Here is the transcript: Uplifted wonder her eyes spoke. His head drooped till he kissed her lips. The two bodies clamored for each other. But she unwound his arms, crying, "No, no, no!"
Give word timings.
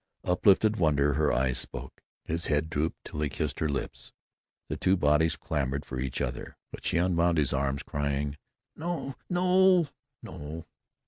Uplifted 0.23 0.77
wonder 0.77 1.13
her 1.13 1.31
eyes 1.31 1.59
spoke. 1.59 2.01
His 2.25 2.47
head 2.47 2.71
drooped 2.71 2.97
till 3.05 3.21
he 3.21 3.29
kissed 3.29 3.59
her 3.59 3.69
lips. 3.69 4.11
The 4.67 4.75
two 4.75 4.97
bodies 4.97 5.35
clamored 5.37 5.85
for 5.85 5.99
each 5.99 6.21
other. 6.21 6.57
But 6.71 6.83
she 6.85 6.97
unwound 6.97 7.37
his 7.37 7.53
arms, 7.53 7.83
crying, 7.83 8.37
"No, 8.75 9.13
no, 9.29 9.89
no!" 10.23 10.65